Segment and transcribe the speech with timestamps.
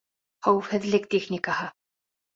[0.47, 1.73] Хәүефһеҙлек техникаһы.